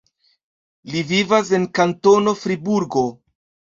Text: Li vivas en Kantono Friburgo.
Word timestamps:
Li 0.93 1.03
vivas 1.11 1.51
en 1.59 1.67
Kantono 1.81 2.35
Friburgo. 2.47 3.05